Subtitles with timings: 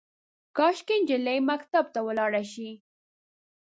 [0.57, 2.69] کاشکي، نجلۍ مکتب ته ولاړه شي